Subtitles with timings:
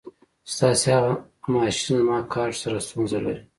[0.53, 1.11] ستاسې هغه
[1.53, 3.41] ماشین زما کارټ سره ستونزه لري.